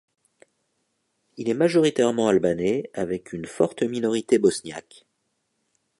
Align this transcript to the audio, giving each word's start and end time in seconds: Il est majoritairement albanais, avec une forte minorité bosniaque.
Il 1.37 1.47
est 1.47 1.53
majoritairement 1.53 2.27
albanais, 2.27 2.89
avec 2.95 3.33
une 3.33 3.45
forte 3.45 3.83
minorité 3.83 4.39
bosniaque. 4.39 5.05